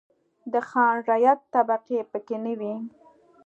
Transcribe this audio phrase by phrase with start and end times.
[0.51, 2.73] د خان-رعیت طبقې پکې نه وې.